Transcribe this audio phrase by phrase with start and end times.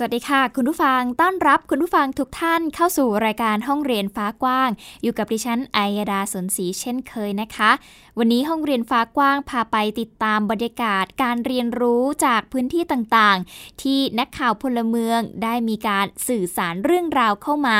[0.00, 4.70] สวัสดีค่ะ คุณผู้ฟังต้อนรับคุณผู้ฟังทุกท่านเข้าสู่รายการห้องเรียนฟ้ากว้าง
[5.02, 7.70] อยู่กับดิฉันไอยดาสนศรีเช่นเคยนะคะ
[8.18, 17.78] วันนี้ห้องเรียนฟ้ากว้างพาไปติดตามบรรยากาศการเรียนรู้จากพื้นที่ต่างๆ ที่นักข่าวพลเมืองได้มีการสื่อสารเรื่องราวเข้ามา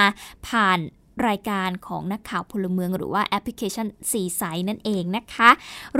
[0.49, 0.79] ผ่าน
[1.27, 5.51] รายการของนักข่าวพลเมือง หรือว่าแอปพลิเคชันสีใสนั่นเองนะคะ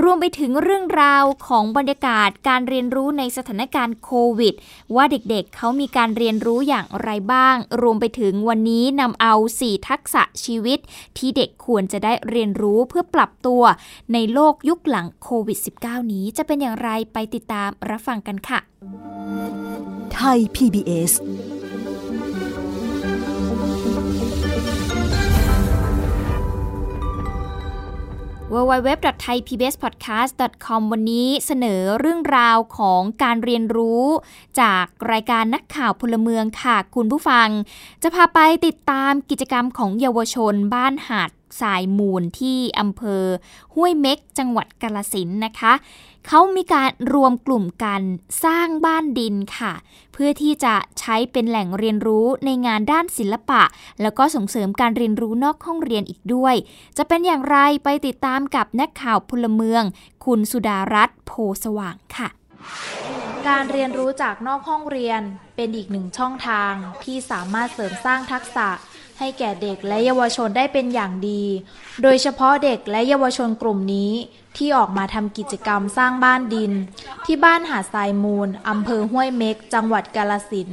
[0.01, 4.53] รวมไปถึงเรื่องราวของบรรยากาศการเรียนรู้ในสถานการณ์โควิด
[4.95, 10.79] ว่าเด็กๆเเขามีการเรียนรู้อย่างไรบ้าง รวมไปถึงวันนี้นำเอา 4 ทักษะชีวิต
[11.17, 13.63] ที่เด็กควรจะได้เรียนรู้เพื่อปรับตัว
[14.13, 18.59] ในโลกยุคหลังโควิด -19 นี้จะเป็นอย่างไรไปติดตามรับฟังกันค่ะ
[20.13, 21.11] ไทย PBS
[28.53, 34.03] www.thaipbspodcast.com วันนี้เสนอเรื่องราวของการเรียนรู้
[34.61, 37.47] จากรายการนักข่าวพลเมืองค่ะคุณผู้ฟัง
[38.03, 41.29] จะพาไปติดตามกิจกรรมของเยาวชนบ้านหาด
[41.61, 43.23] สายมูลที่อำเภอ
[43.73, 45.73] ห้วยเม็กจังหวัดกาลสินนะคะ
[46.27, 48.01] เขามีการรวมกลุ่มกัน
[48.43, 49.73] สร้างบ้านดินค่ะ
[50.13, 53.61] เพื่อที่จะใช้เป็นแหล่งเรียนรู้ในงานด้านศิลปะ
[54.01, 56.55] แล้วก็ส่งเสริมการเรียนรู้นอกห้องเรียนอีกด้วย
[56.97, 59.83] จะเป็นอย่างไรไปติดตามกับนักข่าวพลเมือง
[60.25, 61.31] คุณสุดารัตน์โพ
[61.63, 62.29] สว่างค่ะ
[63.47, 65.21] การเรียนรู้จากนอกห้องเรียน
[65.55, 68.67] เป็นอีกหนึ่งช่องทางที่สามารถเสริมสร้างทักษะ
[69.19, 71.43] ให้แก่เด็กและเยาวชนได้เป็นอย่างดี
[72.03, 74.11] โดยเฉพาะเด็กและเยาวชนกลุ่มนี้
[74.57, 76.71] ที่ออกมาทำกิจกรรมสร้างบ้านดิน
[77.25, 80.71] ที่บ้านหาดทรายมูลอำเภอห้วยเม็ก จังหวัดกาลสิน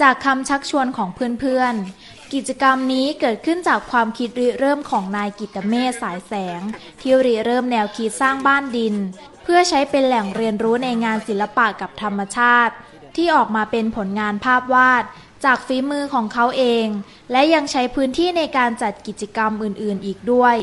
[0.00, 1.08] จากคำชักชวนของ
[1.40, 6.60] เพื่อนๆ กิจกรรมนี้เกิดขึ้นจากความคิดริเริ่มของนายกิตเมศสายแสง
[7.00, 8.94] ที่ริเริ่มแนวคิดสร้างบ้านดิน
[9.42, 12.74] เพื่อใช้เป็นแหล่งเรียนรู้ในงานศิลปะกับธรรมชาติ
[13.16, 15.04] ที่ออกมาเป็นผลงานภาพวาด
[15.46, 16.86] จากฝีมือของเขาเอง
[17.32, 20.56] และยังใช้พื้นที่ในการจัดกิจกรรมอื่น ๆ อีกด้วย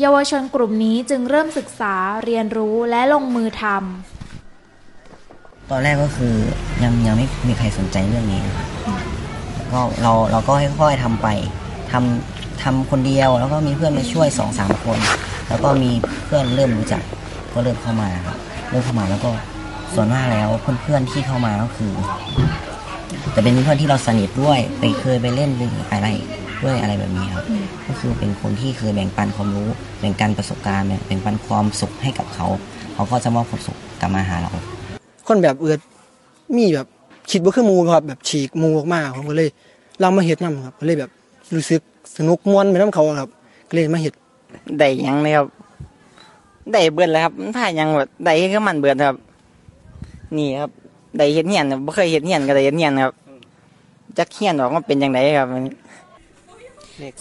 [0.00, 6.34] เยาวชนกลุ่มนี้จึงเริ่มศึกษาเรียนรู้และลงมือทำตอนแรกก็คือ
[6.82, 8.40] ยังยังไม่มีใครสนใจเรื่องนี้
[9.72, 11.28] ก็เราเราก็ค่อยๆทำไป
[11.92, 14.98] ทำทำคนเดียวแล้วก็มีเพื่อนมาช่วยสองสามคน
[15.48, 15.90] แล้วก็มี
[16.24, 17.02] เพื่อนเริ่มรู้จัก
[17.52, 18.38] ก็เริ่มเข้ามาครับ
[18.70, 19.30] เริ่มเข้ามาแล้วก็
[19.94, 20.48] ส่วนมากแล้ว
[20.82, 21.92] เพื่อนๆที่เข้ามาก็คือ
[23.34, 25.50] จะเป็นเพื่อนที่เราสนิทด้วยไปเคยไปเล่น
[25.92, 26.08] อะไร
[26.62, 27.44] ด้วยอะไรแบบนี้ครับ
[27.86, 29.68] ก็คือเป็นคนที่เคยแบ่งปันความรู้
[30.00, 32.46] แบ่งปันประสบการณ์แบ่งปันความสุขให้กับเขา
[32.94, 34.50] เขาก็จะมอบความสุขกลับมาหาเรา
[35.28, 35.80] คนแบบเอือด
[36.56, 36.86] มีแบบ
[37.30, 39.50] คิดว่าคือมูครับแบบฉีกมูออกมาผมก็เลย
[40.00, 41.10] เรามาเห็ดน้ำครับก็เลยแบบ
[41.54, 41.80] รู้สึก
[42.16, 43.30] สนุกม้วนไปน้ำเขาครับ
[43.68, 44.14] ก็เลยมาเห็ด
[44.78, 45.46] ได้ยังเลยครับ
[46.72, 49.16] ได้เบิดแล้วครับถ้ายังแบบได้ก็มันเบิดครับ
[50.36, 50.70] นี่ครับ
[51.16, 53.12] ได้เห็ดเหียนไม่เคยเห็ดเหียนก็ได้เห็ดเหียนครับ
[54.18, 55.48] จะเขียนออกมาเป็นย่างไรครับ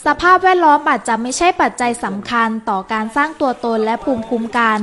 [0.05, 4.79] สภาพแวดล้อมอาจจะไม่ใช่ปัจจัยสำคัญต่อการสร้างตัวตนและภูมิคุ้มกัน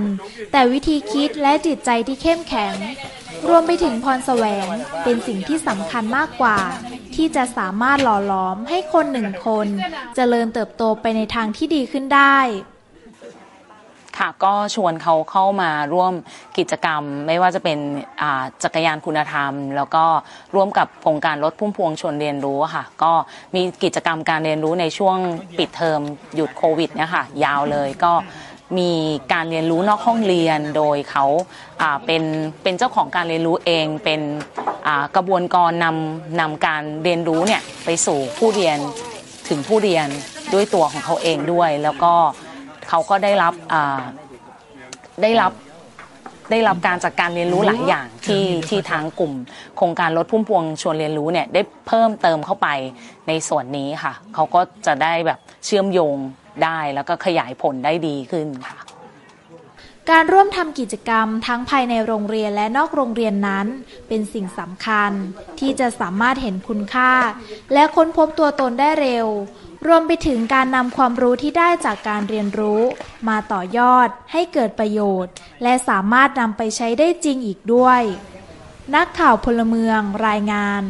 [0.52, 2.74] แต่วิธีคิดและจิตใจที่เข้มแข็ง
[3.48, 4.66] รวมไปถึงพรแสวง
[5.04, 6.58] เป็นสิ่งที่สำคัญมากกว่า
[7.14, 9.80] ที่จะสามารถหล่อหลอมให้คนหนึ่งคนจ
[10.16, 12.38] เจริญเติบโตไปในทางที่ดีขึ้นได้
[14.18, 16.12] ค่ะก็ชวนเขาเข้ามาร่วม
[16.58, 17.78] กิจกรรม ไม่ว่าจะเป็น
[18.62, 20.04] จักรยานคุณธรรม แล้วก็
[20.54, 23.12] ร่วมกับโครงการรถพุ่มพวงชวนเรียนรู้ค่ะ ก็
[23.54, 25.16] มีกิจกรรมการเรียนรู้ในช่วง
[25.58, 26.00] ปิดเทอม
[26.34, 28.12] หยุดโควิดเนี่ยค่ะยาวเลยก็
[28.78, 28.90] มี
[29.32, 31.24] การเรียนรู้นอกห้องเรียนโดยเขา
[32.06, 32.22] เป็น
[32.62, 34.20] เป็นเจ้าของการเรียนรู้เองเป็น
[35.16, 38.78] กระบวนการนำนำการเรียนรู้เนี่ยไปสู่ผู้เรียน
[39.48, 40.06] ถึงผู้เรียน
[40.54, 42.14] ด้วยตัวของเขาเองด้วย แล้วก็
[42.88, 43.54] เขาก็ได้รับ
[45.22, 45.52] ได้รับ
[46.50, 49.32] ได้รับการจัดการเรียนรู้หลายอย่างที่ที่ทางกลุ่ม
[49.76, 52.68] โครงการลดพุ่มพวงชวนเรียนรู้เนี่ยได้เพิ่มเติมเข้าไป
[53.28, 56.16] ในส่วนนี้ค่ะ เขาก็จะได้แบบเชื่อมโยง
[56.64, 58.78] ได้แล้วก็ขยายผลได้ดีขึ้นค่ะ
[60.10, 63.66] การร่วมทำกิจกรรมทั้งภายในโรงเรียนและนอกโรงเรียนนั้น
[64.08, 65.10] เป็นสิ่งสำคัญ
[65.60, 67.12] ที่จะสามารถเห็นคุณค่า
[67.72, 69.26] และค้นพบตัวตนได้เร็ว
[69.86, 72.82] รวมไปถึงการนำความรู้ที่ได้จากการเรียนรู้
[73.28, 78.02] มาต่อยอดให้เกิดประโยชน์ และสามารถนำไปใช้ได้จริงอีกด้วย
[78.94, 80.82] นักข่าวพลเมืองรายงาน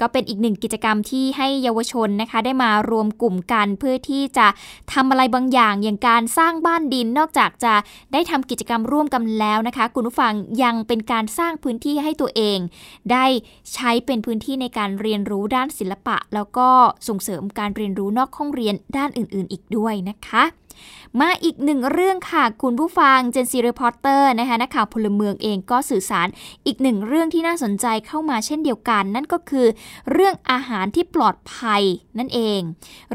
[0.00, 4.46] ก็เป็นอีกหนึ่งกิจกรรมที่ให้เยาวชนนะคะ ได้มารวมกลุ่มกันเพื่อที่จะ
[4.92, 7.74] ทำอะไรบางอย่าง อย่างการสร้างบ้านดินนอกจากจะ
[8.12, 10.32] ได้ทำกิจกรรมร่วมกันแล้วนะคะ คุณผู้ฟัง
[10.62, 12.58] ยังเป็นการสร้างพื้นที่ให้ตัวเอง
[13.12, 13.26] ได้
[13.74, 16.68] ใช้เป็นพื้นที่ในการเรียนรู้ด้านศิลปะ แล้วก็
[17.08, 20.44] ส่งเสริมการเรียนรู้นอกห้องเรียนด้านอื่น ๆ อีกด้วยนะคะ
[21.20, 26.28] มาอีกหนึ่งเรื่องค่ะคุณผู้ฟังเจนซีรีพอร์เตอร์นะคะนักข่าวพลเมืองเองก็สื่อสาร
[26.66, 29.66] อีกหนึ่งเรื่องที่น่าสนใจเข้ามาเช่นเดียวกัน นั่นก็คือ
[30.12, 31.82] เรื่องอาหารที่ปลอดภัย
[32.18, 32.60] นั่นเอง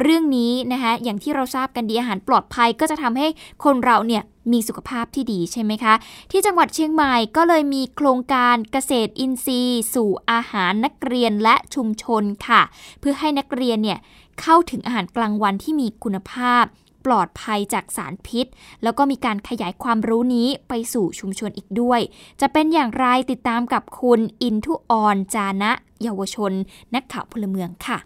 [0.01, 3.27] เรื่องนี้นะคะอย่างที่เราทราบกันดีอาหารปลอดภัยก็จะทำให้
[3.63, 5.93] คนเราเนี่ยมีสุขภาพที่ดีใช่ไหมคะ
[6.31, 12.61] ที่จังหวัดเชียงใหม่ก็เลยมีโครงการเกษตรอินทรีย์ สู่อาหารนักเรียนและชุมชนค่ะ
[12.99, 13.99] เพื่อให้นักเรียนเนี่ย
[14.41, 16.63] เข้าถึงอาหารกลางวันที่มีคุณภาพ
[17.05, 18.45] ปลอดภัยจากสารพิษ
[18.83, 21.99] แล้วก็มีการขยายความรู้นี้ไปสู่ชุมชนอีกด้วย
[22.41, 25.71] จะเป็นอย่างไรติดตามกับคุณอินทุออนจานะ
[26.03, 26.51] เยาวชน
[26.93, 27.97] นักข่าวพลเมืองค่ะ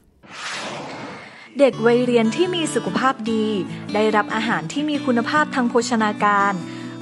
[1.60, 3.46] เด็กวัยเรียนที่มีสุขภาพดี
[3.94, 6.54] ได้รับอาหารที่มีคุณภาพทางโภชนาการ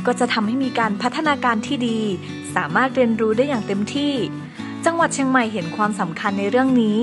[0.05, 1.99] ก็จะทำให้มีการพัฒนาการที่ดี
[2.55, 4.13] สามารถเรียนรู้ได้อย่างเต็มที่
[4.85, 6.99] จังหวัดเชียงใหม่เห็นความสำคัญในเรื่องนี้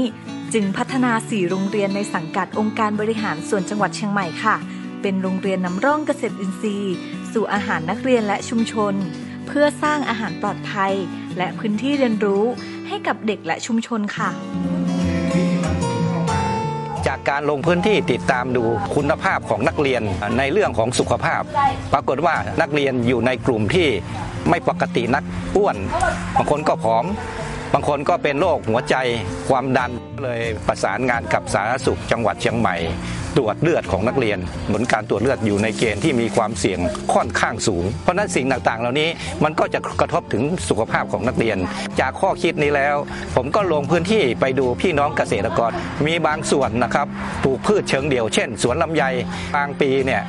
[0.52, 4.56] จึงพัฒนาสี่โรงเรียนในสังกัดองค์การบริหารส่วนจังหวัดเชียงใหม่ค่ะ
[5.02, 6.94] เป็นโรงเรียนนำร่องเกษตรอินทรีย์
[7.32, 8.94] สู่อาหารนักเรียนและชุมชน
[9.46, 10.92] เพื่อสร้างอาหารปลอดภัย
[11.38, 12.44] และพื้นที่เรียนรู้
[12.88, 14.30] ให้กับเด็กและชุมชนค่ะ
[17.06, 18.64] จากการลงพื้นที่ติดตามดู
[18.94, 20.02] คุณภาพของนักเรียน
[20.38, 21.42] ในเรื่องของสุขภาพ
[21.92, 23.88] ปรากฏว่านักเรียนอยู่ในกลุ่มที่
[24.48, 25.24] ไม่ปกตินัก
[25.56, 25.76] อ้วน
[26.34, 27.04] บางคนก็ผอม
[27.74, 28.96] บางคนก็เป็นโรคหัวใจ
[29.48, 29.90] ความดัน
[30.24, 32.76] เลยประสานงานกับสาธารณสุขจังหวัดเชียงใหม่
[33.36, 34.38] ตรวจเลือดของนักเรียน
[34.72, 36.78] ผลการตรวจเลือดอยู่ในเกณฑ์ที่มีความเสี่ยง
[37.14, 39.08] ค่อนข้างสูง เพราะนั้นสิ่งต่างๆ เหล่านี้
[39.44, 41.58] มันก็จะกระทบถึงสุขภาพของนักเรียน
[42.00, 42.96] จากข้อคิดนี้แล้ว
[43.36, 45.70] ผมก็ลงพื้นที่ไปดูพี่น้องเกษตรกร
[46.06, 47.06] มีบางส่วนนะครับ
[47.44, 49.04] ปลูกพืชเชิงเดี่ยวเช่น สวนลำไย
[49.56, 50.22] บางปีเนี่ย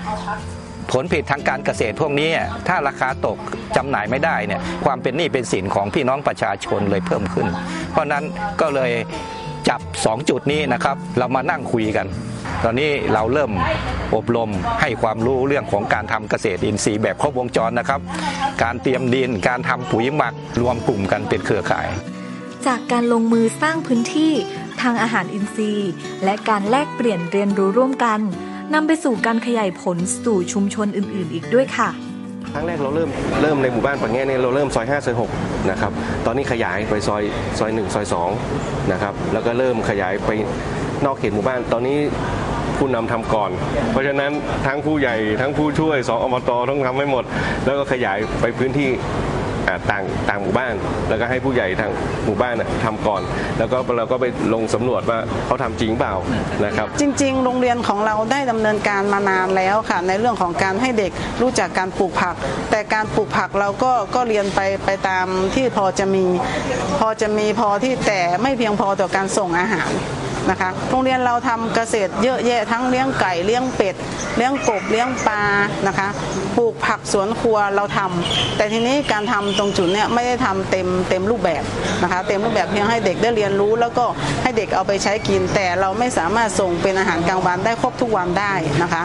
[0.93, 2.29] ผลผลิตทางการเกษตรพวกนี้
[2.67, 3.37] ถ้าราคาตก
[3.75, 7.47] จำหน่ายไม่ได้เนี่ยความเป็นหนี้เป็นสินของพี่น้องประชาชนเลยเพิ่มขึ้น
[7.91, 8.23] เพราะนั้น
[8.61, 8.91] ก็เลย
[9.69, 12.07] จับ 2 จุดนี้นะครับ เรามานั่งคุยกัน
[12.63, 13.51] ตอนนี้เราเริ่ม
[14.15, 14.49] อบรม
[14.81, 18.01] ให้ความรู้เรื่องของการทำเกษตรอินทรีย์แบบครบวงจรนะครับ
[18.63, 21.87] การเตรียมดินการทำปุ๋ยหมักรวมกลุ่มกันเป็นเครือข่าย
[22.67, 24.33] จากการลงมือสร้างพื้นที่
[24.81, 25.91] ทางอาหารอินทรีย์
[26.23, 28.19] และการแลกเปลี่ยนเรียนรู้ร่วมกัน
[28.73, 31.89] นำไปสู่การขยายผลสู่ชุมชนอื่นๆ อีกด้วยค่ะ
[32.53, 33.09] ครั้งแรกเราเริ่ม
[33.41, 35.91] เริ่มในหมู่บ้านปังแง่เนี่ยเราเริ่มซอย5ซอย6นะครับ
[36.25, 37.23] ตอนนี้ขยายไปซอย
[37.59, 38.05] ซอย1ซอย
[38.47, 40.29] 2นะครับแล้วก็เริ่มขยายไป
[41.05, 41.97] นอกเขตหมู่บ้านตอนนี้
[42.77, 43.51] ผู้นำทำก่อน
[43.91, 44.31] เพราะฉะนั้น
[44.67, 47.23] ทั้งผู้ใหญ่ทั้งผู้ช่วยสอบตต้องทำให้หมด
[47.65, 48.89] แล้วก็ขยายไปพื้นที่
[49.91, 50.73] ต่างต่างหมู่บ้าน
[51.09, 51.91] แล้วก็ให้ผู้ใหญ่ทาง
[52.25, 53.21] หมู่บ้านทำก่อน
[53.57, 56.13] แล้วก็เราก็ไปลงสำรวจว่าเขาทำจริงเปล่า
[56.65, 62.35] นะครับ จริง ๆ โรงเรียนของเราได้ดำเนินการมานานแล้วค่ะ ในเรื่องของการให้เด็กรู้จักการปลูกผัก
[62.71, 65.25] แต่การปลูกผักเราก็ก็เรียนไปไปตาม
[65.55, 66.25] ที่พอจะมี
[66.99, 69.91] พอจะมีพอที่แต่ไม่เพียงพอต่อการส่งอาหาร
[70.49, 73.95] นะคะโรงเรียนเราทำเกษตรเยอะแยะทั้งเลี้ยงไก่เลี้ยงเป็ด
[74.37, 75.41] เลี้ยงกบเลี้ยงปลา
[75.87, 76.07] นะคะ
[76.57, 81.63] ปลูกผักสวนครัวเราทำแต่ทีนี้การทำตรงจุดเนี้ยไม่ได้ทำเต็มเต็มรูปแบบ
[82.03, 84.05] นะคะ เต็มรูปแบบเพียงให้เด็กได้เรียนรู้ แล้วก็
[84.41, 89.03] ให้เด็กเอาไปใช้กิน แต่เราไม่สามารถส่งเป็นอาหารกลางวันได้ครบทุกวันได้นะคะ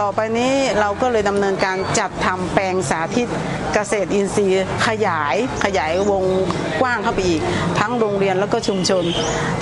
[0.00, 3.28] ต่อไปนี้เราก็เลยดำเนินการจัดทำแปลงสาธิต
[3.74, 6.24] เกษตรอินทรีย์ขยายขยายวง
[6.80, 7.40] กว้างเข้าไปอีก
[7.78, 9.04] ทั้งโรงเรียนแล้วก็ชุมชน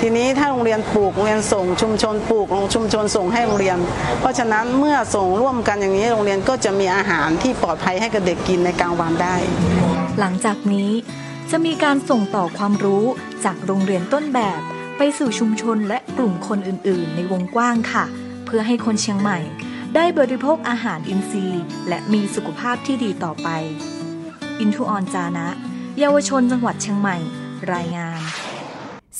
[0.01, 3.77] ทีนี้ถ้าโรงเรียนปลูกโรงเรียนส่งชุมชนปลูกชุมชนส่งให้โรงเรียน
[4.19, 9.35] เพราะฉะนั้นเมื่อส่งร่วมกันอย่างนี้โรงเรียนก็จะมีอาหารที่ปลอดภัยให้กับเด็กกินในกลางวันได้
[10.19, 10.91] หลังจากนี้
[11.51, 13.05] จะมีการส่งต่อความรู้
[13.45, 14.59] จากโรงเรียนต้นแบบ
[14.97, 18.05] ไปสู่ชุมชนและกลุ่มคนอื่น ๆ ในวงกว้างค่ะ
[18.45, 19.39] เพื่อให้คนเชียงใหม่
[19.95, 23.47] ได้บริโภคอาหารอินทรีย์ และมีสุขภาพที่ดีต่อไป
[24.59, 25.47] อินทุออนจานะ
[25.99, 27.17] เยาวชนจังหวัดเชียงใหม่
[27.73, 28.21] รายงาน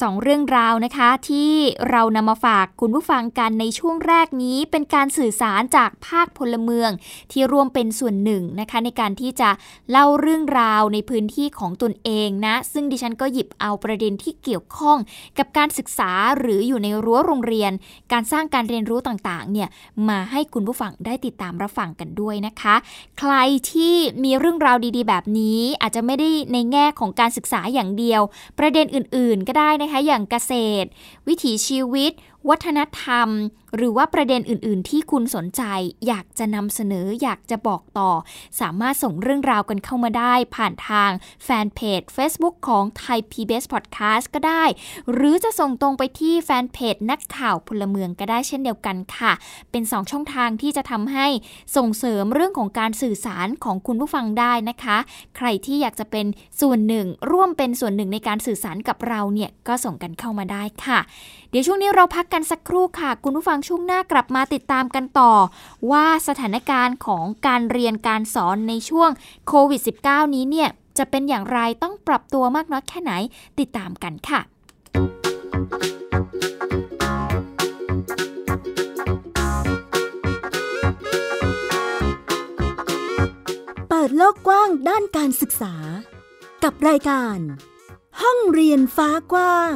[0.02, 1.52] สองเรื่องราวนะคะที่
[1.90, 6.90] เรานำมาฝากคุณผู้ฟังกันในช่วงแรกนี้เป็นการสื่อสารจากภาคพลเมือง
[7.32, 9.50] ที่ร่วมเป็นส่วนหนึ่งนะคะ ในการที่จะ
[9.92, 14.98] เล่าเรื่องราวในพื้นที่ของตนเองนะ ซึ่งดิฉันก็หยิบเอาประเด็นที่เกี่ยวข้อง
[15.38, 17.72] กับการศึกษาหรืออยู่ในรั้วโรงเรียน
[18.12, 19.70] การสร้างการเรียนรู้ต่างๆเนี่ย
[20.10, 22.76] มาให้คุณผู้ฟังได้ติดตามรับฟังกันด้วยนะคะ
[23.20, 23.34] ใคร
[23.72, 28.22] ที่มีเรื่องราวดีๆ แบบนี้อาจจะไม่ได้ในแง่ของการศึกษาอย่างเดียว
[28.60, 30.88] ประเด็นอื่น ๆ ก็ได้นะะคะอย่างเกษตร
[31.28, 32.12] วิถีชีวิต
[32.50, 33.30] วัฒนธรรม
[33.76, 35.64] หรือว่าประเด็นอื่น ๆ ที่คุณสนใจ
[36.08, 38.12] อยากจะนำเสนออยากจะบอกต่อ
[38.60, 41.12] สามารถส่งเรื่องราวกันเข้ามาได้ ผ่านทาง
[41.44, 44.64] แฟนเพจ Facebook ของไทย PBS Podcast ก็ได้
[45.12, 49.32] หรือจะส่งตรงไปที่แฟนเพจนักข่าวพลเมืองก็ได้เช่นเดียวกันค่ะ
[49.72, 51.28] เป็น 2 ช่องทางที่จะทำให้
[51.76, 54.98] ส่งเสริมเรื่องของการสื่อสารของคุณผู้ฟังได้นะคะ
[55.38, 56.26] ใครที่อยากจะเป็น
[56.62, 61.00] ส่วนหนึ่ง ร่วมเป็นส่วนหนึ่งในการสื่อสารกับเราเนี่ยก็ส่งกันเข้ามาได้ค่ะ
[61.50, 65.34] เดี๋ยวช่วงนี้เราพักกันสักครู่ค่ะ คุณผู้ฟังช่วงหน้ากลับมาติดตามกันต่อ
[65.92, 69.10] ว่าสถานการณ์ของการเรียนการสอนในช่วง
[69.48, 73.14] โควิด -19 นี้เนี่ยจะเป็นอย่างไรต้องปรับตัวมากน้อยแค่ไหน
[73.60, 74.40] ติดตามกันค่ะ
[83.90, 85.76] เปิดโลกกว้างด้านการศึกษา
[86.64, 87.38] กับรายการ
[88.22, 89.76] ห้องเรียนฟ้ากว้าง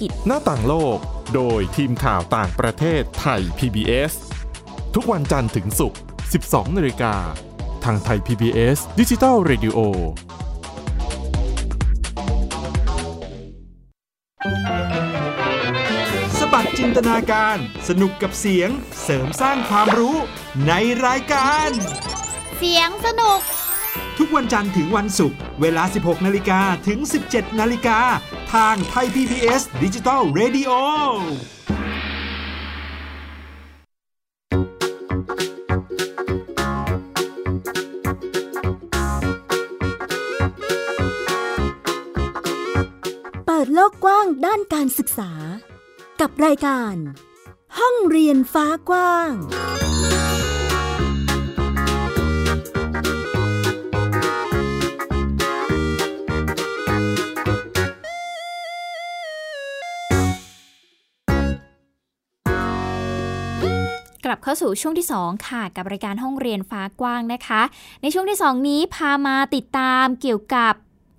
[0.00, 0.98] กิจ หน้าต่างโลก
[1.34, 4.12] โดยทีมข่าวต่างประเทศไทย PBS
[4.94, 6.00] ทุกวันจันทร์ถึงศุกร์
[6.38, 7.14] 12 นาฬิกา
[7.84, 9.78] ทางไทย PBS ดิจิทัล Radio
[16.38, 17.56] สบัดจินตนาการ
[17.88, 18.70] สนุกกับเสียง
[19.02, 20.16] เสริมสร้างความรู้
[20.66, 20.72] ใน
[21.06, 21.68] รายการ
[22.56, 23.40] เสียงสนุก
[24.18, 26.98] ทุกวันจันทร์ถึงวันศุกร์เวลา 16 นาฬิกาถึง
[27.28, 27.98] 17 นาฬิกา
[28.54, 30.70] ทางไทย PBS ดิจิทัล Radio
[43.46, 45.32] เปิดโลกกว้างด้านการศึกษา
[46.20, 46.94] กับรายการ
[47.78, 49.32] ห้องเรียนฟ้ากว้าง
[64.28, 67.62] กลับเข้าสู่ช่วงที่ 2 ค่ะ กับรายการห้องเรียนฟ้ากว้างนะคะ
[68.02, 70.74] ในช่วงที่ 2 นี้พามาติดตามเกี่ยวกับ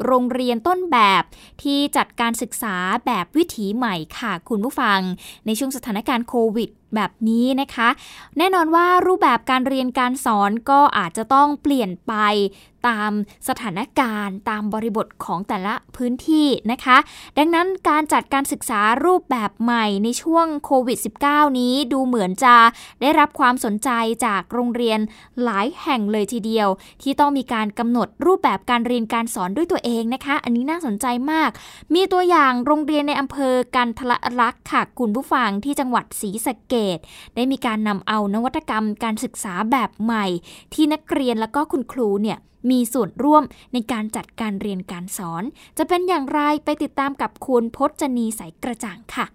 [0.06, 1.24] โรงเรียนต้นแบบ
[1.63, 2.75] ที่จัดการศึกษา
[3.06, 5.00] แบบวิถีใหม่ค่ะ คุณผู้ฟัง
[5.46, 7.89] ในช่วงสถานการณ์โควิดแบบนี้นะคะ
[8.38, 12.13] แน่นอนว่ารูปแบบการเรียนการสอนก็อาจจะต้องเปลี่ยนไป
[12.88, 13.12] ตาม
[13.48, 16.98] สถานการณ์ ตามบริบทของแต่ละพื้นที่นะคะ
[17.38, 22.55] ดังนั้นการจัดการศึกษารูปแบบใหม่ในช่วงโควิด -19 นี้ดูเหมือนจะ
[23.01, 23.89] ได้รับความสนใจ
[24.25, 25.00] จากโรงเรียน
[25.43, 26.67] หลายแห่งเลยทีเดียว
[27.01, 31.50] ที่ต้องมีการกำหนดรูปแบบการเรียนการสอนด้วยตัวเองนะคะ อันนี้น่าสนใจมาก
[31.93, 36.98] มีตัวอย่างโรงเรียนในอำเภอกันทละรักษ์ค่ะคุณผู้ฟังที่จังหวัดศรีสะเกด
[37.36, 40.25] ได้มีการนำเอานวัตกรรมการศึกษาแบบใหม่
[40.74, 42.38] ที่นักเรียนและก็คุณครูเนี่ย
[42.70, 45.44] มีส่วนร่วมในการจัดการเรียนการสอน
[45.78, 49.25] จะเป็นอย่างไรไปติดตามกับคุณพจนีสายกระจ่างค่ะ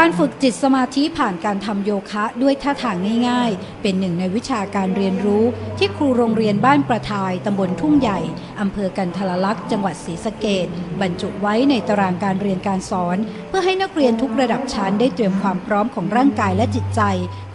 [0.00, 2.96] การฝึกจิตสมาธิผ่านการทำโยคะด้วยท่าทาง
[3.28, 5.44] ง่ายๆ เป็นหนึ่งในวิชาการเรียนรู้
[5.78, 8.20] ที่ครูโรงเรียนบ้านประทายตำบลทุ่งใหญ่
[8.60, 10.66] อำเภอกันทรลักษณ์จังหวัดศรีสะเกด
[11.00, 13.16] บรรจุไว้ในตารางการเรียนการสอน
[13.48, 17.00] เพื่อให้นักเรียนทุกระดับชั้นได้เตรียมความพร้อมของร่างกายและจิตใจ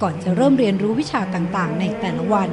[0.02, 2.52] ก่อนจะเริ่มเรียนรู้วิชาต่างๆ ในแต่ละวัน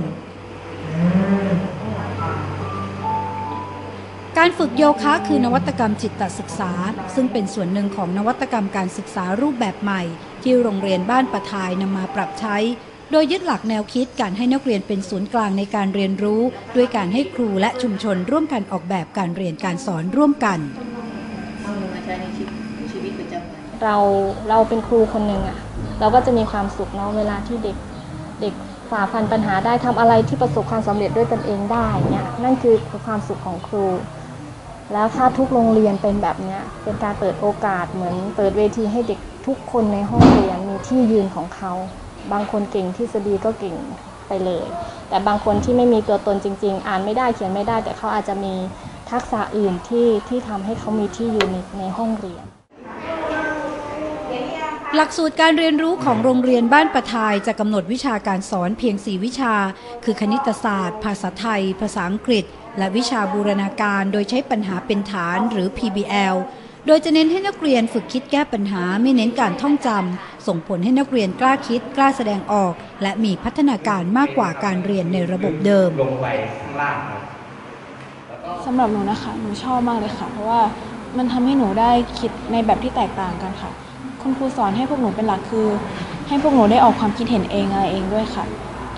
[4.49, 6.73] การฝึกโยคะคือนวัตกรรมจิตศึกษา
[7.15, 10.03] ซึ่งเป็นส่วนหนึ่งของนวัตกรรมการศึกษารูปแบบใหม่
[10.43, 12.57] ที่โรงเรียนบ้านประทายนำมาปรับใช้
[13.11, 16.43] โดยยึดหลักแนวคิดการให้นักเรียนเป็นศูนย์กลางในการเรียนรู้
[16.77, 20.59] ด้วยการให้ครูและชุมชนร่วมกันออกแบบการเรียนการสอนร่วมกัน
[23.85, 23.97] เรา
[24.49, 25.59] เราเป็นครูคนหนึ่งอะ
[26.01, 27.77] เราก็จะมีความสุขเนาะเวลาที่เด็ก
[28.41, 28.55] เด็ก
[28.91, 32.75] ฝ่าฟันปัญหาได้ทำอะไรที่ประสบความสำเร็จด้วยตนเองได้เนี่ยนั่นคือ
[33.07, 33.85] ความสุขของครู
[34.93, 41.73] แล้วถ้าทุกโรงเรียนเป็นแบบนี้เป็นการเปิดโอกาสเหมือน เปิดเวทีให้เด็กทุกคนในห้องเรียนมีที่ยืนของเขา
[42.33, 43.77] บางคนเก่งทฤษฎีก็เก่ง
[44.29, 44.67] ไปเลย
[45.09, 48.55] แต่บางคนที่ไม่มีตัวตนจริง ๆ อ่านไม่ได้เขียนไม่ได้ แต่เขาอาจจะมี
[49.11, 52.45] ทักษะอื่นที่ที่ทำให้เขามีที่ยืนในในห้องเรียน
[54.97, 59.55] หลักสูตรการเรียนรู้ของโรงเรียนบ้านประทายจะกำหนดวิชาการสอนเพียง 4 วิชา
[60.05, 62.45] คือคณิตศาสตร์ ภาษาไทย ภาษาอังกฤษ
[62.79, 66.37] และวิชาบูรณาการโดยใช้ปัญหาเป็นฐานหรือ PBL
[66.87, 76.27] โดยจะเน้นให้นักเรียนฝึกคิดแก้ปัญหาไม่เน้นการท่องจำส่งผลให้นักเรียนกล้าคิด กล้าแสดงออก และมีพัฒนาการมากกว่าการเรียนในระบบเดิมลงไป
[76.59, 77.21] ข้างล่างครับ
[78.65, 80.61] สำหรับหนูนะคะหนูชอบมากเลยค่ะ เพราะว่า
[81.17, 83.73] มันทำให้หนูได้คิดในแบบที่แตกต่างกันค่ะ
[84.23, 85.67] คุณครูสอนให้พวกหนูเป็นหลักคือ
[86.29, 88.45] ให้พวกหนูได้ออกความคิดเห็นเองอะไรเองด้วยค่ะ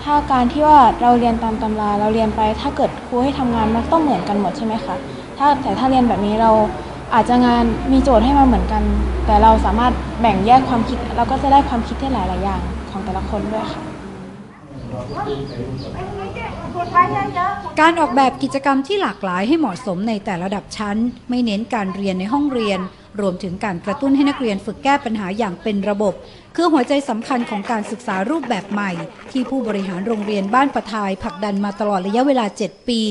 [0.03, 4.95] ถ้าการที่ว่าเราเรียนตามตำราเราเรียนไปถ้าเกิดครูให้ทำงานมันต้องเหมือนกันหมดใช่ไหมคะ
[5.37, 6.51] ถ้าแต่ถ้าเรียนแบบนี้เรา
[7.13, 8.83] อาจจะงานมีโจทย์ให้มาเหมือนกัน
[9.25, 13.81] แต่เราสามารถแบ่งแยกความคิดเราก็จะได้ความคิดที่หลายๆอย่างของแต่ละคนด้วยค่ะ
[17.81, 20.97] การออกแบบกิจกรรมที่หลากหลายให้เหมาะสมในแต่ระดับชั้น
[21.29, 22.79] ไม่เน้นการเรียนในห้องเรียน
[23.19, 26.13] รวมถึงการกระตุ้นให้นักเรียนฝึกแก้ปัญหาอย่างเป็นระบบ
[26.55, 28.91] คือหัวใจสำคัญของการศึกษารูปแบบใหม่
[29.31, 33.01] ที่ผู้บริหารโรงเรียนบ้านประทายผลักดันมาตลอดระยะเวลา 7 ปี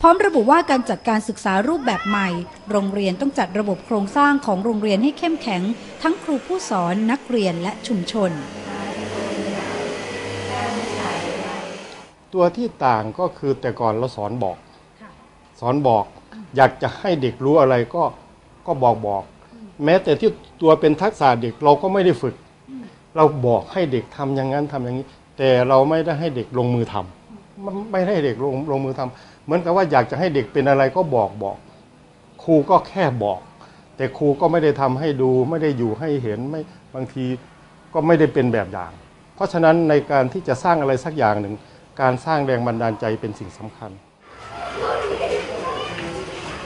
[0.00, 2.28] พร้อมระบุว่าการจัดการศึกษารูปแบบใหม่
[2.70, 5.62] โรงเรียนต้องจัดระบบโครงสร้างของโรงเรียนให้เข้มแข็ง
[6.02, 8.30] ทั้งครูผู้สอนนักเรียนและชุมชน
[12.34, 14.56] ตัวที่ต่างก็คือแต่ก่อนเราสอนบอก
[15.60, 16.04] สอนบอก
[16.56, 18.04] อยากจะให้เด็กรู้อะไรก็
[18.68, 19.22] ก็บอกบอก
[19.84, 20.30] แม้แต่ที่
[20.62, 22.34] ตัวเป็นทักษะเด็กเราก็ไม่ได้ฝึก
[23.16, 25.06] เราบอกให้เด็กทำอย่างนั้นทำอย่างนี้
[25.38, 31.56] แต่เราไม่ได้ให้เด็กลงมือทำมันไม่ได้ให้เด็กลงลงมือทำเหมือนกับว่าอยากจะให้เด็กเป็นอะไรก็บอกบอก
[32.42, 33.40] ครูก็แค่บอก
[33.96, 36.60] แต่ครูก็ไม่ได้ทำให้ดูไม่ได้อยู่ให้เห็นไม่
[36.94, 37.24] บางที
[37.94, 38.92] ก็ไม่ได้เป็นแบบอย่าง
[39.34, 41.54] เพราะฉะนั้นในการที่จะสร้างอะไรสักอย่างหนึ่ง
[42.00, 43.90] การสร้างแรงบันดาลใจเป็นสิ่งสำคัญ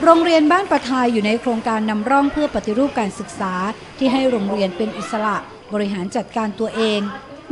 [0.07, 3.53] โรงเรียนบ้านประทายอยู่ในโครงการนำร่องเพื่อปฏิรูปการศึกษา
[3.97, 5.35] ที่ให้โรงเรียนเป็นอิสระ
[5.73, 7.01] บริหารจัดการตัวเอง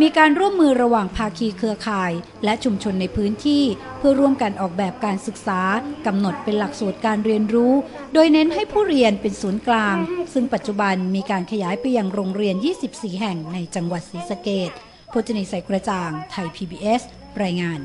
[0.02, 2.12] มีการร่วมมือระหว่างภาคีเครือข่าย
[2.44, 3.64] และชุมชนในพื้นที่
[3.98, 5.62] เพื่อร่วมกันออกแบบการศึกษา
[6.08, 7.74] กำหนดเป็นหลักสูตรการเรียนรู้
[8.14, 9.96] โดยเน้นให้ผู้เรียนเป็นศูนย์กลาง
[10.34, 12.56] ซึ่งปัจจุบันมีการขยายไปยังโรงเรียน
[12.88, 14.72] 24 แห่งในจังหวัดศรีสะเกษ
[15.12, 17.02] พจนีใสกระจ่าง ไทย PBS
[17.44, 17.80] รายงาน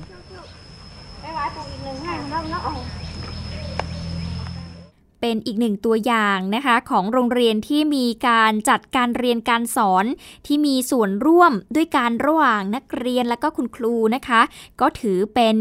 [5.27, 10.05] เป็นอีกหนึ่งตัวอย่างนะคะ ของโรงเรียนที่มีการจัดการเรียนการสอน
[10.47, 14.41] ที่มีส่วนร่วมด้วยการระหว่างนักเรียนและก็คุณครูนะคะ
[14.81, 15.57] ก็ถือเป็น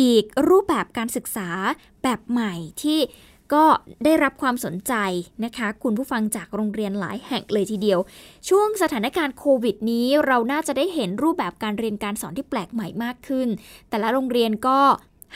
[0.00, 1.48] อีกรูปแบบการศึกษา
[2.02, 2.98] แบบใหม่ที่
[3.54, 3.64] ก็
[4.04, 4.94] ได้รับความสนใจ
[5.44, 7.98] นะคะ คุณผู้ฟังจากโรงเรียนหลายแห่งเลยทีเดียว
[8.48, 13.48] ช่วงสถานการณ์โควิดนี้เราน่าจะได้เห็นรูปแบบการเรียนการสอนที่แปลกใหม่มากขึ้น
[13.90, 14.78] แต่ละโรงเรียนก็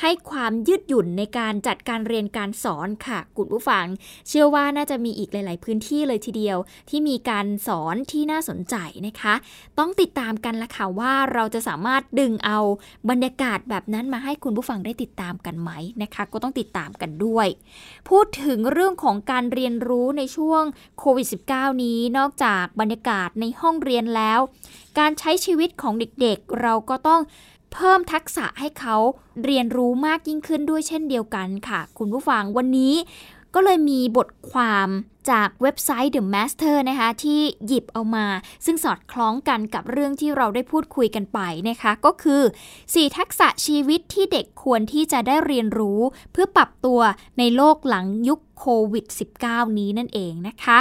[0.01, 3.87] ให้ความยืดหยุ่นในการจัดการเรียนการสอนค่ะคุณผู้ฟัง
[4.29, 6.59] เชื่อว่าน่าจะมีอีกหลาย ๆ พื้นที่เลยทีเดียว
[6.91, 9.35] ที่มีการสอนที่น่าสนใจนะคะ
[9.79, 12.59] ต้องติดตามกันละค่ะว่าเราจะสามารถดึงเอา
[13.11, 15.71] บรรยากาศแบบนั้นมาให้คุณผู้ฟังได้ติดตามกันไหม
[16.03, 17.47] นะคะ ก็ต้องติดตามกันด้วย
[18.09, 20.63] พูดถึงเรื่องของการเรียนรู้ในช่วง
[20.99, 24.41] โควิด -19 นี้นอกจากบรรยากาศในห้องเรียนแล้ว
[24.99, 27.23] การใช้ชีวิตของเด็ก ๆ เราก็ต้อง
[27.73, 28.97] เพิ่มทักษะให้เขา
[29.45, 32.95] เรียนรู้มากยิ่งขึ้นด้วยเช่นเดียวกันค่ะ คุณผู้ฟังวันนี้
[33.55, 34.89] ก็เลยมีบทความ
[35.31, 38.27] จากเว็บไซต์ The Master นะคะที่หยิบเอามา
[38.65, 42.43] ซึ่งสอดคล้องกันกับเรื่องที่เราได้พูดคุยกันไปนะคะ ก็คือ
[42.79, 46.01] 4 ทักษะชีวิตที่เด็กควรที่จะได้เรียนรู้
[46.33, 47.01] เพื่อปรับตัว
[47.39, 49.07] ในโลกหลังยุคโควิด
[49.43, 50.79] -19 นี้นั่นเองนะคะ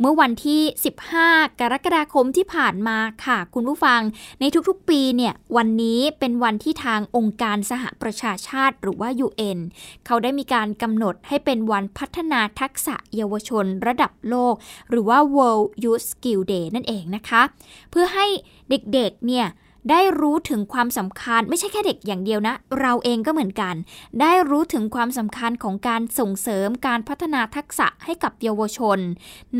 [0.00, 0.62] เมื่อวันที่
[1.10, 4.00] 15 กรกฎาคมที่ผ่านมาค่ะคุณผู้ฟัง
[4.40, 9.58] ในทุกๆปีเนี่ยวันนี้เป็นวันที่ทางองค์การสหประชาชาติหรือว่า UN
[10.06, 14.54] เขาได้มีการกำหนดให้เป็นวันพัฒนาทักษะเยาวชนระดับโลก
[14.90, 17.42] หรือว่า World Youth Skill Day นั่นเองนะคะ
[17.90, 18.26] เพื่อให้
[18.70, 19.46] เด็กๆเนี่ย
[19.90, 23.74] ได้รู้ถึงความสำคัญ ไม่ใช่แค่เด็กอย่างเดียวนะ เราเองก็เหมือนกัน
[24.20, 28.98] ได้รู้ถึงความสำคัญของการส่งเสริมการพัฒนาทักษะให้กับเยาวชน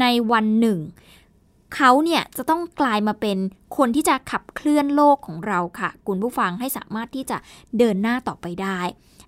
[0.00, 0.78] ในวันหนึ่ง
[1.74, 3.38] เขาเนี่ยจะต้องกลายมาเป็น
[3.76, 7.38] คนที่จะขับเคลื่อนโลกของเราค่ะ คุณผู้ฟังให้สามารถที่จะ
[7.78, 8.80] เดินหน้าต่อไปได้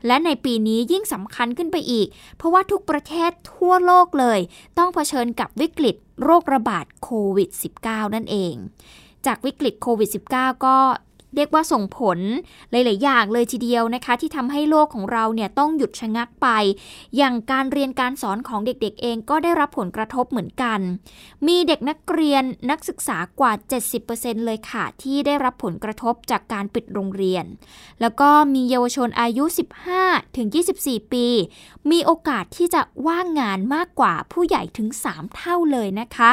[0.07, 2.07] และในปีนี้ยิ่งสำคัญขึ้นไปอีก
[2.37, 4.39] เพราะว่าทุกประเทศทั่วโลกเลย
[4.79, 7.49] ต้องเผชิญกับวิกฤตโรคระบาดโควิด
[7.83, 8.55] -19 นั่นเอง
[9.27, 10.77] จากวิกฤตโควิด -19 ก็
[11.37, 12.19] เรียกว่าส่งผล
[12.71, 16.49] หลาย ๆ อย่างเลยทีเดียวนะคะ ที่ทำให้โลกของเราเนี่ยต้องหยุดชะงักไป
[17.17, 20.81] อย่างการเรียนการสอนของเด็ก ๆ เองก็ได้รับผลกระทบเหมือนกัน
[21.47, 23.53] มีเด็กนักเรียนนักศึกษากว่า
[23.99, 27.45] 70%เลยค่ะ ที่ได้รับผลกระทบจากการปิดโรงเรียน
[28.01, 29.45] แล้วก็มีเยาวชนอายุ
[29.91, 30.49] 15 ถึง
[30.81, 31.27] 24 ปี
[31.91, 36.33] มีโอกาสที่จะว่างงานมากกว่าผู้ใหญ่ถึง 3 เท่าเลยนะคะ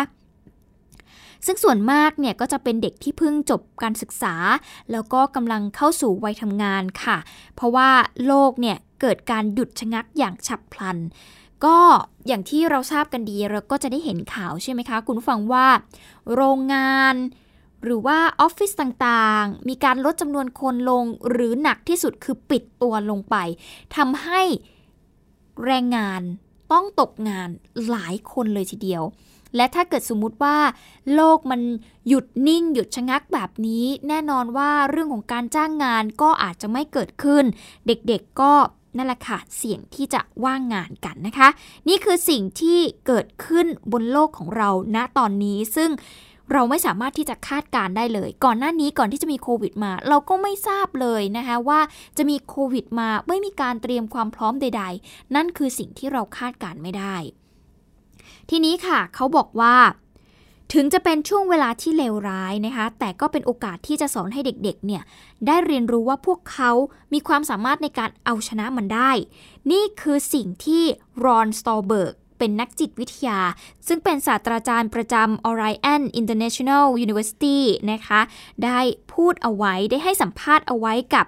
[1.46, 4.36] ซึ่งส่วนมากเนี่ยก็จะเป็นเด็กที่เพิ่งจบการศึกษา
[4.92, 7.18] แล้วก็กำลังเข้าสู่วัยทำงานค่ะ
[7.56, 7.90] เพราะว่า
[8.26, 10.98] โลกเนี่ยเกิดการหยุดชะงักอย่างฉับพลัน
[11.66, 11.78] ก็
[12.28, 15.68] อย่างที่เราทราบกันดีเราก็จะได้เห็นข่าวใช่ไหมคะ คุณฟังว่า
[16.36, 17.16] โรงงาน
[17.84, 23.36] หรือว่าออฟฟิศต่างๆ มีการลดจำนวนคนลงหรือหนักที่สุดคือปิดตัวลงไป
[23.96, 24.42] ทำให้
[25.66, 26.22] แรงงาน
[26.72, 27.50] ต้องตกงาน
[27.90, 29.04] หลายคนเลยทีเดียว
[29.56, 30.58] และถ้าเกิดสมมุติว่า
[31.16, 31.62] โลกมัน
[32.08, 37.44] หยุดนิ่ง หยุดชะงักแบบนี้ แน่นอนว่าเรื่องของการจ้างงานก็อาจจะไม่เกิดขึ้น
[37.88, 38.54] เด็กๆก็
[38.98, 41.50] นั่นแหละค่ะเสี่ยงที่จะว่างงานกันนะคะ
[41.88, 45.92] นี่คือสิ่งที่เกิดขึ้นบนโลกของเราณตอนนี้ซึ่ง
[46.54, 51.80] เราไม่สามารถที่จะคาดการได้เลย ก่อนหน้านี้ก่อนที่จะมีโควิดมา เราก็ไม่ทราบเลยนะคะว่า
[52.18, 57.16] จะมีโควิดมาไม่มีการเตรียมความพร้อมใด ๆ นั่นคือสิ่งที่เราคาดการไม่ได้
[58.50, 59.76] ทีนี้ค่ะเขาบอกว่า
[60.74, 65.04] ถึงจะเป็นช่วงเวลาที่เลวร้ายนะคะ แต่ก็เป็นโอกาสที่จะสอนให้เด็กๆเนี่ย
[65.48, 66.72] ได้เรียนรู้ว่าพวกเขา
[67.14, 69.12] มีความสามารถในการเอาชนะมันได้
[69.72, 70.84] นี่คือสิ่งที่
[71.24, 73.40] รอนสตอเบิร์กเป็นนักจิตวิทยา
[73.88, 77.60] ซึ่งเป็นศาสตราจารย์ประจำ Orion International University
[77.92, 78.22] นะคะ
[78.66, 78.80] ได้
[79.14, 81.26] พูดเอาไว้ได้ให้สัมภาษณ์เอาไว้กับ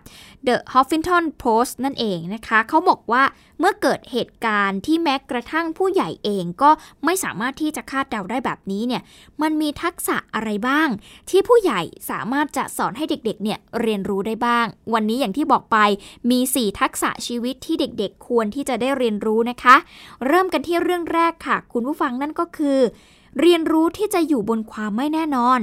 [0.48, 3.24] The Huffington Post นั่นเองนะคะ เขาบอกว่า
[3.60, 6.70] เมื่อเกิดเหตุการณ์ที่แม้กระทั่งผู้ใหญ่เองก็
[7.06, 9.02] ไม่สามารถที่จะคาดเดาได้แบบนี้เนี่ย
[9.42, 10.88] มันมีทักษะอะไรบ้าง
[11.30, 15.78] ที่ผู้ใหญ่สามารถจะสอนให้เด็กๆเนี่ยเรียนรู้ได้บ้าง วันนี้อย่างที่บอกไป
[16.32, 19.76] มี 4 ทักษะชีวิตที่เด็กๆ ควรที่จะได้เรียนรู้นะคะ
[20.28, 22.80] เริ่มกันที่เรื่องแรกค่ะ คุณผู้ฟังนั่นก็คือ
[23.40, 25.60] เรียนรู้ที่จะอยู่บนความไม่แน่นอน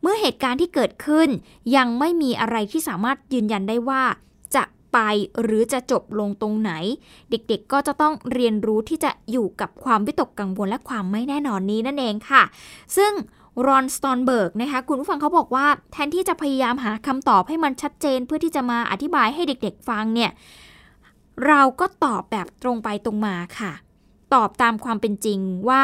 [0.00, 1.28] เมื่อเหตุการณ์ที่เกิดขึ้น
[1.76, 4.02] ยังไม่มีอะไรที่สามารถยืนยันได้ว่า
[4.54, 4.98] จะไป
[5.42, 6.72] หรือจะจบลงตรงไหน
[7.30, 12.42] เด็กๆก็จะต้องเรียนรู้ที่จะอยู่กับความวิตกกังวลและความไม่แน่นอนนี้นั่นเองค่ะ
[12.96, 13.12] ซึ่ง
[13.66, 20.30] รอนสตอนเบิร์กนะคะคุณผู้ฟังเขาบอกว่า แทนที่จะพยายามหาคำตอบให้มันชัดเจนเพื่อที่จะมาอธิบายให้เด็กๆฟังเนี่ย
[21.46, 23.72] เราก็ตอบแบบตรงไปตรงมาค่ะ
[24.34, 25.82] ตอบตามความเป็นจริงว่า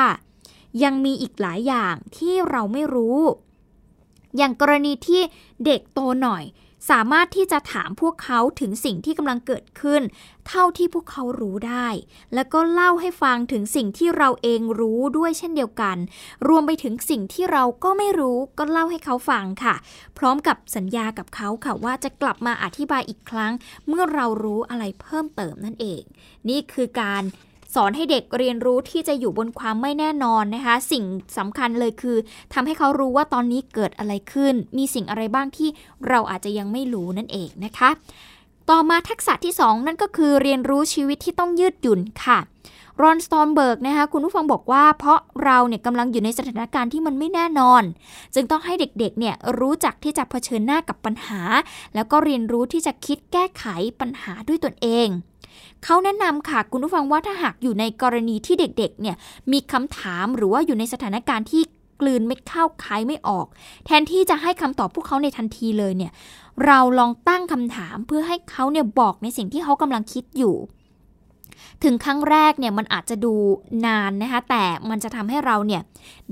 [0.83, 3.19] ยังมีอีกหลายอย่างที่เราไม่รู้
[4.37, 5.23] อย่างกรณีที่
[5.65, 6.45] เด็กโตหน่อย
[6.91, 10.03] สามารถที่จะถามพวกเขาถึงสิ่งที่กำลังเกิดขึ้น
[10.49, 11.89] เท่าที่พวกเขารู้ได้
[12.35, 15.97] แล้วก็เล่าให้ฟังถึงสิ่งที่เราเองรู้ด้วยเช่นเดียวกัน
[16.49, 19.75] รวมไปถึงสิ่งที่เราก็ไม่รู้ก็เล่าให้เขาฟังค่ะ
[20.19, 23.53] พร้อมกับสัญญากับเขาค่ะว่าจะกลับมาอธิบายอีกครั้ง
[23.89, 26.03] เมื่อเรารู้อะไรเพิ่มเติมนั่นเอง
[26.49, 27.23] นี่คือการ
[27.77, 31.05] สอนให้เด็กเรียนรู้ที่จะอยู่บนความไม่แน่นอนนะคะ สิ่ง
[31.39, 32.17] สำคัญเลยคือ
[32.53, 35.69] ทำให้เขารู้ว่าตอนนี้เกิดอะไรขึ้น มีสิ่งอะไรบ้างที่
[36.09, 37.91] เราอาจจะยังไม่รู้นั่นเองนะคะ
[38.71, 42.39] ต่อมาทักษะที่ 2 นั่นก็คือเรียนรู้ชีวิตที่ต้องยืดหยุ่นค่ะ
[43.03, 47.83] รอนสตอนเบิร์กนะคะคุณผู้ฟังบอกว่าเพราะเราเนี่ยกำลังอยู่ในสถานการณ์ที่มันไม่แน่นอน
[48.35, 51.41] จึงต้องให้เด็กๆเนี่ยรู้จักที่จะเผชิญหน้ากับปัญหา
[51.95, 53.65] แล้วก็เรียนรู้ที่จะคิดแก้ไข
[54.01, 55.09] ปัญหาด้วยตนเอง
[55.85, 59.17] เขาแนะนำค่ะคุณผู้ฟังว่าถ้าหากอยู่ในกรณีที่เด็กๆเนี่ย
[59.53, 61.63] มีคำถามหรือว่าอยู่ในสถานการณ์ที่
[62.01, 63.47] กลืนไม่เข้าคายไม่ออก
[63.87, 66.13] แทนที่จะให้คำตอบพวกเขาในทันทีเลยเนี่ย
[66.67, 70.57] เราลองตั้งคำถามเพื่อให้เขาเนี่ยบอกในสิ่งที่เขากำลังคิดอยู่
[71.85, 73.35] ถึงครั้งแรกเนี่ยมันอาจจะดู
[73.87, 75.83] นานนะคะแต่มันจะทำให้เราเนี่ย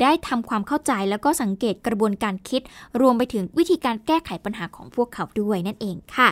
[0.01, 2.61] ได้ทำความเข้าใจแล้วก็สังเกตกระบวนการคิด
[3.01, 6.29] รวมไปถึงวิธีการแก้ไขปัญหาของพวกเขาด้วยนั่นเองค่ะ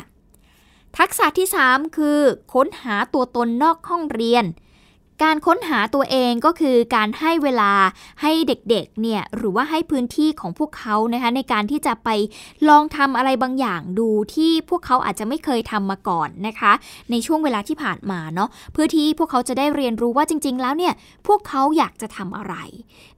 [0.99, 2.19] ทักษะที่ 3 คือ
[2.53, 4.47] ค้นหาตัวตนนอกห้องเรียน
[5.23, 7.73] การค้นหาตัวเองก็คือการให้เวลา
[8.23, 12.09] ให้เด็กๆเนี่ยหรือว่าให้พื้นที่ของพวกเขานะคะในการที่จะไป
[12.69, 16.73] ลองทำอะไรบางอย่างดูที่พวกเขาอาจจะไม่เคยทำมาก่อนนะคะ
[17.11, 20.95] ในช่วงเวลาที่ผ่านมาเนาะเพื่อที่พวกเขาจะได้เรียนรู้ว่าจริง ๆ แล้วเนี่ย
[21.27, 22.55] พวกเขาอยากจะทำอะไร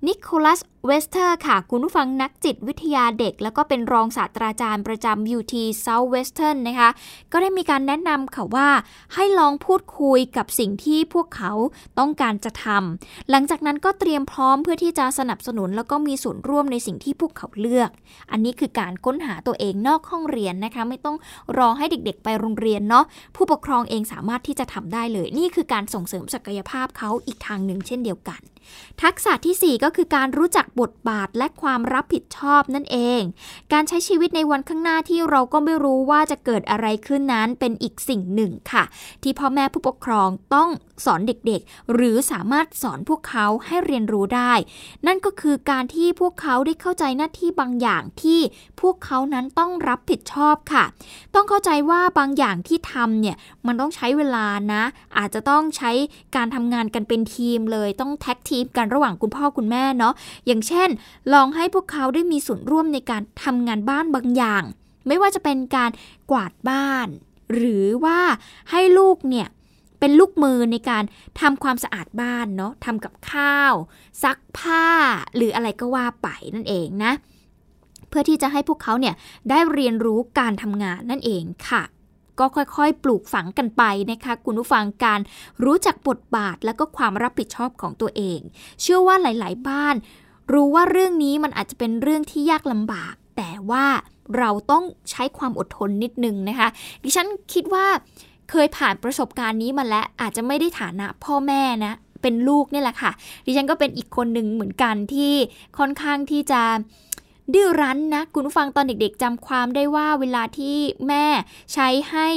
[0.06, 6.90] นิโคลัส เวสเตอร์ค่ะ คุณผู้ฟังนักจิตวิทยาเด็ก แล้วก็เป็นรองศาสตราจารย์ประจำ UT Southwestern นะคะ
[7.32, 8.68] ก็ได้มีการแนะนำค่ะว่า
[9.14, 11.52] ให้ลองพูดคุยกับสิ่งที่พวกเขา
[11.98, 17.90] ต้องการจะทำหลังจากนั้นก็เตรียมพร้อมเพื่อที่จะสนับสนุน แล้วก็มีส่วนร่วมในสิ่งที่พวกเขาเลือก
[18.30, 21.16] อันนี้คือการค้นหาตัวเองนอกห้องเรียนนะคะ ไม่ต้อง
[21.58, 23.04] รอให้เด็ก ๆ ไปโรงเรียนเนาะ
[23.36, 28.42] ผู้ปกครองเองสามารถที่จะทำได้เลย นี่คือการส่งเสริมศักยภาพเขาอีกทางหนึ่งเช่นเดียวกัน
[29.02, 33.20] ทักษะที่ 4 ก็คือการรู้จักบทบาทและความรับผิดชอบนั่นเอง
[33.72, 38.84] การใช้ชีวิตในวันข้างหน้าที่เราก็ไม่รู้ว่าจะเกิดอะไรขึ้นนั้นเป็นอีกสิ่งหนึ่งค่ะ
[39.22, 40.68] ที่พ่อแม่ผู้ปกครองต้อง
[41.04, 44.52] สอนเด็กๆ หรือสามารถสอนพวกเขาให้เรียนรู้ได้
[45.06, 48.40] นั่นก็คือการที่พวกเขาได้เข้าใจหน้าที่บางอย่างที่
[48.80, 50.84] พวกเขานั้นต้องรับผิดชอบค่ะ
[51.34, 54.82] ต้องเข้าใจว่าบางอย่างที่ทำเนี่ยมันต้องใช้เวลานะ
[55.18, 55.90] อาจจะต้องใช้
[56.36, 60.14] การทำงานกันเป็นทีมเลยต้องแท็กทีมกันระหว่างคุณพ่อคุณแม่เนาะ
[60.46, 60.88] อย่างเช่น
[61.32, 64.62] ลองให้พวกเขาได้มีส่วนร่วมในการทำงานบ้านบางอย่าง
[65.06, 65.90] ไม่ว่าจะเป็นการ
[66.30, 67.08] กวาดบ้าน
[67.54, 68.20] หรือว่า
[68.70, 69.48] ให้ลูกเนี่ย
[70.00, 71.04] เป็นลูกมือในการ
[71.40, 73.74] ทำความสะอาดบ้านเนาะทำกับข้าว
[74.22, 74.86] ซักผ้า
[75.36, 77.12] หรืออะไรก็ว่าไปนั่นเองนะ
[78.08, 79.14] เพื่อที่จะให้พวกเขาเนี่ย
[79.50, 81.82] ได้เรียนรู้การทำงานนั่นเองค่ะ
[82.38, 85.20] ก็ค่อยๆ ปลูกฝังกันไปนะคะ คุณผู้ฟังการ
[85.64, 88.40] รู้จักบทบาทและก็ความรับผิดชอบของตัวเอง
[88.80, 89.94] เชื่อว่าหลายๆ บ้าน
[90.52, 93.84] รู้ว่าเรื่องนี้มันอาจจะเป็นเรื่องที่ยากลำบาก แต่ว่า
[94.38, 96.68] เราต้องใช้ความอดทนนิดนึงนะคะ
[97.04, 97.86] ดิฉันคิดว่า
[98.50, 103.12] เคยผ่านประสบการณ์นี้มาแล้วอาจจะไม่ได้ฐานะพ่อแม่นะเป็นลูกนี่แหละค่ะ
[103.46, 105.34] ดิฉันก็เป็นอีกคนหนึ่งเหมือนกันที่
[105.78, 106.62] ค่อนข้างที่จะ
[107.52, 110.76] ดื้อรั้นนะ คุณผู้ฟังตอนเด็กๆจำความได้ว่าเวลาที่
[111.08, 111.26] แม่
[111.72, 112.28] ใช้ให้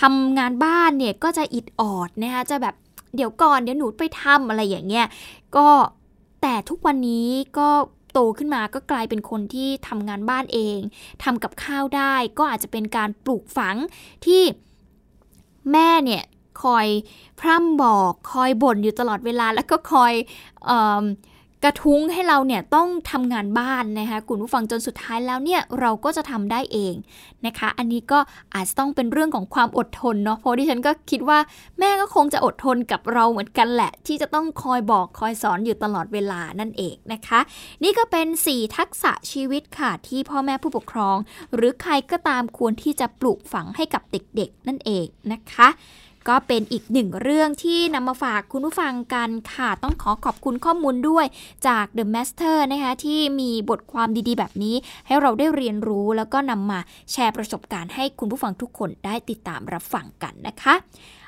[0.00, 2.74] ทำงานบ้านเนี่ยก็จะอิดออดนะคะจะแบบ
[3.16, 5.06] เดี๋ยวก่อนเดี๋ยวหนูไปทำอะไรอย่างเงี้ย
[5.56, 5.68] ก็
[6.42, 7.68] แต่ทุกวันนี้ก็
[8.12, 10.78] โตขึ้นมาก็กลายเป็นคนที่ทำงานบ้านเอง
[11.24, 13.76] ทำกับข้าวได้ ก็อาจจะเป็นการปลูกฝัง
[14.26, 14.42] ที่
[15.72, 16.24] แม่เนี่ย
[16.62, 16.86] คอย
[17.40, 20.12] พร่ำบอกคอยบ่นอยู่ตลอดเวลาแล้วก็คอย
[20.68, 21.02] ออ
[21.64, 26.94] กระทุ้งให้เราเนี่ยต้องทำงานบ้านนะคะคุณผู้ฟังจนสุดท้ายแล้วเนี่ยเราก็จะทำได้เอง
[27.46, 28.18] นะคะ อันนี้ก็
[28.54, 31.38] อาจจะต้องเป็นเรื่องของความอดทนเนาะเพราะที่ฉันก็คิดว่า
[31.78, 37.40] แม่ก็คงจะอดทนกับเราเหมือนกันแหละ ที่จะต้องคอยบอกคอยสอนอยู่ตลอดเวลานั่นเองนะคะ
[37.82, 41.16] นี่ก็เป็น 4 ทักษะชีวิตค่ะที่พ่อแม่ผู้ปกครอง
[41.54, 45.68] หรือใครก็ตามควรที่จะปลูกฝังให้กับเด็กๆ นั่นเองนะคะ
[46.28, 51.26] ก็เป็นอีกหนึ่งเรื่องที่นำมาฝากคุณผู้ฟังกันค่ะ ต้องขอขอบคุณข้อมูลด้วย
[51.66, 56.80] จาก The Master นะคะที่มีบทความดีๆ แบบนี้ ให้เราได้เรียนรู้แล้วก็นำมา
[57.12, 60.74] แชร์ประสบการณ์ให้คุณผู้ฟังทุกคนได้ติดตามรับฟังกันนะคะ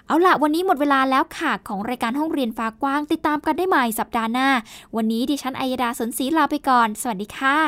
[0.07, 4.49] เอาละวันนี้หมดเวลาแล้วค่ะ ของรายการห้องเรียนฟ้ากว้าง ติดตามกันได้ใหม่สัปดาห์หน้า
[4.97, 7.59] วันนี้ดิฉันอัยดาสนศรีลาไปก่อน สวัสดีค่ะ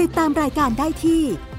[0.00, 1.22] ติดตามรายการได้ที่